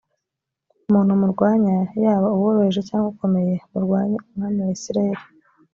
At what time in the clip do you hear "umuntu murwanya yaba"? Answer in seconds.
0.89-2.27